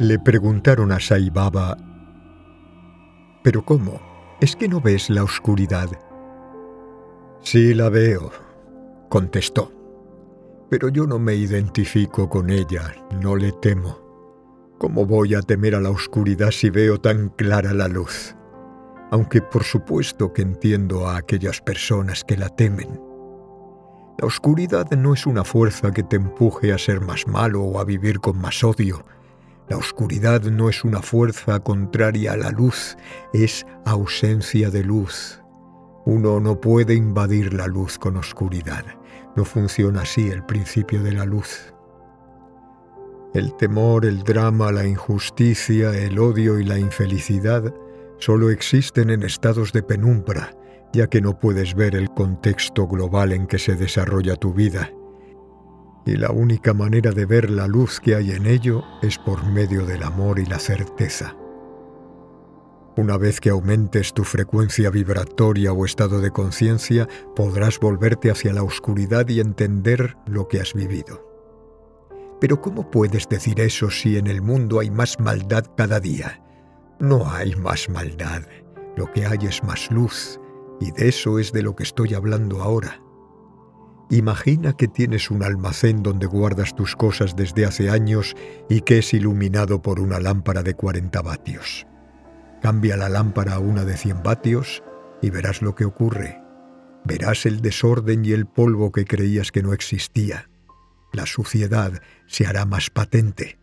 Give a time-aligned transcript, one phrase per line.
[0.00, 1.76] Le preguntaron a Sai Baba,
[3.42, 4.00] ¿pero cómo?
[4.40, 5.88] ¿Es que no ves la oscuridad?
[7.40, 8.30] Sí la veo,
[9.08, 9.72] contestó,
[10.70, 13.98] pero yo no me identifico con ella, no le temo.
[14.78, 18.36] ¿Cómo voy a temer a la oscuridad si veo tan clara la luz?
[19.10, 23.00] Aunque por supuesto que entiendo a aquellas personas que la temen.
[24.20, 27.84] La oscuridad no es una fuerza que te empuje a ser más malo o a
[27.84, 29.04] vivir con más odio,
[29.68, 32.96] la oscuridad no es una fuerza contraria a la luz,
[33.34, 35.42] es ausencia de luz.
[36.06, 38.84] Uno no puede invadir la luz con oscuridad.
[39.36, 41.74] No funciona así el principio de la luz.
[43.34, 47.74] El temor, el drama, la injusticia, el odio y la infelicidad
[48.18, 50.50] solo existen en estados de penumbra,
[50.94, 54.90] ya que no puedes ver el contexto global en que se desarrolla tu vida
[56.06, 59.84] y la única manera de ver la luz que hay en ello es por medio
[59.84, 61.36] del amor y la certeza.
[62.96, 68.64] Una vez que aumentes tu frecuencia vibratoria o estado de conciencia, podrás volverte hacia la
[68.64, 71.24] oscuridad y entender lo que has vivido.
[72.40, 76.42] Pero ¿cómo puedes decir eso si en el mundo hay más maldad cada día?
[76.98, 78.42] No hay más maldad,
[78.96, 80.40] lo que hay es más luz,
[80.80, 83.00] y de eso es de lo que estoy hablando ahora.
[84.10, 88.34] Imagina que tienes un almacén donde guardas tus cosas desde hace años
[88.70, 91.86] y que es iluminado por una lámpara de 40 vatios.
[92.62, 94.82] Cambia la lámpara a una de 100 vatios
[95.20, 96.40] y verás lo que ocurre.
[97.04, 100.48] Verás el desorden y el polvo que creías que no existía.
[101.12, 103.58] La suciedad se hará más patente.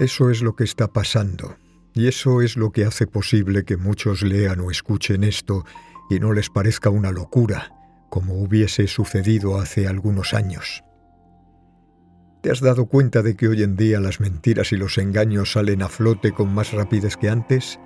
[0.00, 1.56] Eso es lo que está pasando,
[1.92, 5.64] y eso es lo que hace posible que muchos lean o escuchen esto
[6.10, 7.83] y no les parezca una locura
[8.14, 10.84] como hubiese sucedido hace algunos años.
[12.42, 15.82] ¿Te has dado cuenta de que hoy en día las mentiras y los engaños salen
[15.82, 17.80] a flote con más rapidez que antes?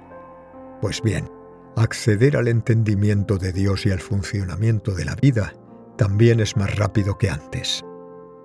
[0.82, 1.30] Pues bien,
[1.76, 5.54] acceder al entendimiento de Dios y al funcionamiento de la vida
[5.96, 7.82] también es más rápido que antes.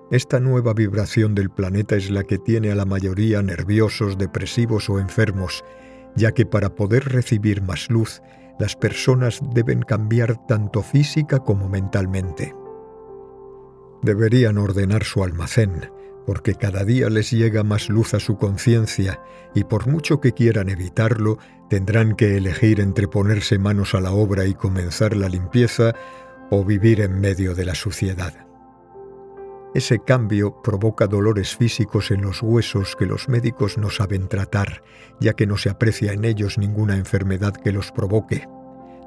[0.09, 5.01] Esta nueva vibración del planeta es la que tiene a la mayoría nerviosos, depresivos o
[5.01, 5.65] enfermos,
[6.15, 8.21] ya que para poder recibir más luz
[8.59, 12.55] las personas deben cambiar tanto física como mentalmente.
[14.01, 15.89] Deberían ordenar su almacén,
[16.25, 19.19] porque cada día les llega más luz a su conciencia
[19.53, 21.37] y por mucho que quieran evitarlo,
[21.69, 25.93] tendrán que elegir entre ponerse manos a la obra y comenzar la limpieza
[26.49, 28.52] o vivir en medio de la suciedad.
[29.73, 34.83] Ese cambio provoca dolores físicos en los huesos que los médicos no saben tratar,
[35.19, 38.47] ya que no se aprecia en ellos ninguna enfermedad que los provoque.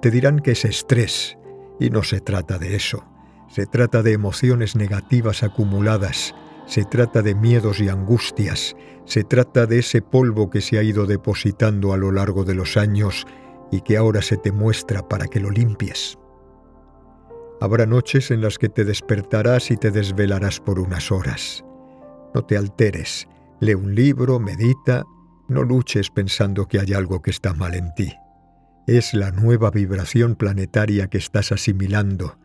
[0.03, 1.38] Te dirán que es estrés,
[1.78, 3.04] y no se trata de eso.
[3.49, 6.34] Se trata de emociones negativas acumuladas,
[6.66, 11.06] se trata de miedos y angustias, se trata de ese polvo que se ha ido
[11.06, 13.25] depositando a lo largo de los años
[13.71, 16.19] y que ahora se te muestra para que lo limpies.
[17.61, 21.65] Habrá noches en las que te despertarás y te desvelarás por unas horas.
[22.34, 23.27] No te alteres,
[23.61, 25.05] lee un libro, medita,
[25.49, 28.12] no luches pensando que hay algo que está mal en ti.
[28.87, 32.39] Es la nueva vibración planetaria que estás asimilando.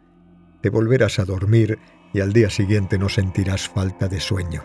[0.61, 1.77] Te volverás a dormir
[2.13, 4.63] y al día siguiente no sentirás falta de sueño.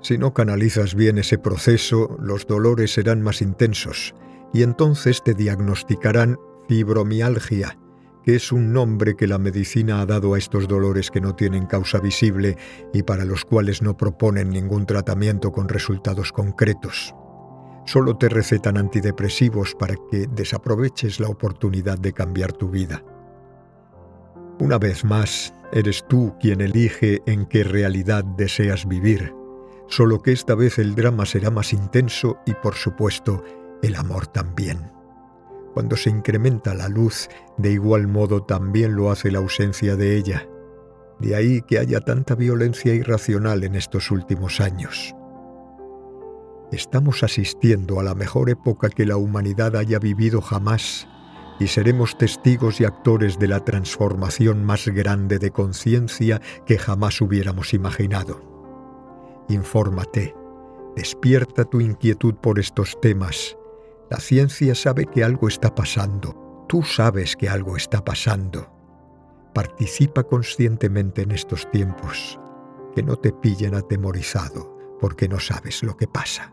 [0.00, 4.14] Si no canalizas bien ese proceso, los dolores serán más intensos
[4.52, 6.38] y entonces te diagnosticarán
[6.68, 7.78] fibromialgia,
[8.24, 11.66] que es un nombre que la medicina ha dado a estos dolores que no tienen
[11.66, 12.56] causa visible
[12.92, 17.14] y para los cuales no proponen ningún tratamiento con resultados concretos.
[17.84, 23.02] Solo te recetan antidepresivos para que desaproveches la oportunidad de cambiar tu vida.
[24.60, 29.34] Una vez más, eres tú quien elige en qué realidad deseas vivir,
[29.88, 33.42] solo que esta vez el drama será más intenso y por supuesto
[33.82, 35.01] el amor también.
[35.74, 40.48] Cuando se incrementa la luz, de igual modo también lo hace la ausencia de ella.
[41.18, 45.14] De ahí que haya tanta violencia irracional en estos últimos años.
[46.72, 51.06] Estamos asistiendo a la mejor época que la humanidad haya vivido jamás
[51.58, 57.74] y seremos testigos y actores de la transformación más grande de conciencia que jamás hubiéramos
[57.74, 58.40] imaginado.
[59.48, 60.34] Infórmate,
[60.96, 63.56] despierta tu inquietud por estos temas.
[64.12, 68.70] La ciencia sabe que algo está pasando, tú sabes que algo está pasando.
[69.54, 72.38] Participa conscientemente en estos tiempos,
[72.94, 76.52] que no te pillen atemorizado porque no sabes lo que pasa.